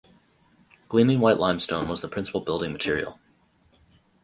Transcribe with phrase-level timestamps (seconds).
[0.89, 3.19] Gleaming white limestone was the principle building material.